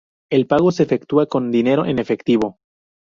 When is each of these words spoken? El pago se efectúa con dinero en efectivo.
El 0.31 0.47
pago 0.47 0.71
se 0.71 0.81
efectúa 0.81 1.27
con 1.27 1.51
dinero 1.51 1.85
en 1.85 1.99
efectivo. 1.99 2.57